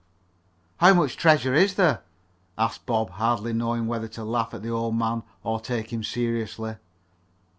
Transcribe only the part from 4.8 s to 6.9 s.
man or take him seriously.